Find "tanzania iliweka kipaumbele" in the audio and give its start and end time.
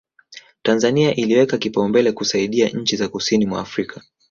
0.63-2.11